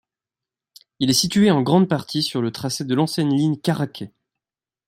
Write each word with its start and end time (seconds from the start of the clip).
Il 0.99 1.11
est 1.11 1.13
situé 1.13 1.51
en 1.51 1.61
grande 1.61 1.87
partie 1.87 2.23
sur 2.23 2.41
le 2.41 2.49
tracé 2.49 2.83
de 2.85 2.95
l'ancienne 2.95 3.29
ligne 3.37 3.57
Caraquet. 3.59 4.11